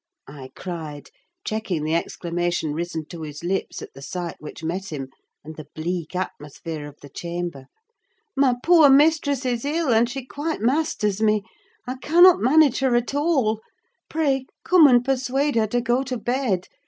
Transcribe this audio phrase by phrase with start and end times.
[0.27, 1.11] I cried,
[1.45, 5.09] checking the exclamation risen to his lips at the sight which met him,
[5.43, 7.67] and the bleak atmosphere of the chamber.
[8.35, 11.43] "My poor mistress is ill, and she quite masters me:
[11.85, 13.61] I cannot manage her at all;
[14.09, 16.67] pray, come and persuade her to go to bed.